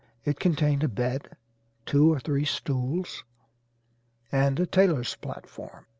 [0.25, 1.37] It contained a bed,
[1.85, 3.23] two or three stools,
[4.31, 5.85] and a tailor's platform.